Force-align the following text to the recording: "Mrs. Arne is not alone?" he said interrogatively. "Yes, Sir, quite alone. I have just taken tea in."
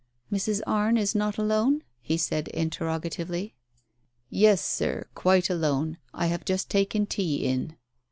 "Mrs. 0.33 0.61
Arne 0.65 0.97
is 0.97 1.13
not 1.13 1.37
alone?" 1.37 1.83
he 2.01 2.17
said 2.17 2.47
interrogatively. 2.47 3.53
"Yes, 4.31 4.59
Sir, 4.65 5.05
quite 5.13 5.47
alone. 5.47 5.99
I 6.11 6.25
have 6.25 6.43
just 6.43 6.71
taken 6.71 7.05
tea 7.05 7.45
in." 7.45 7.75